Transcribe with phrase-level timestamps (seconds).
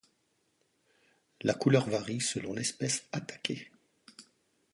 [1.41, 3.69] La couleur varie selon l'espèce attaquée.